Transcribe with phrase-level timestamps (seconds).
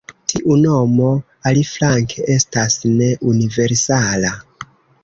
[0.31, 1.09] Tiu nomo,
[1.51, 4.35] aliflanke, estas ne universala.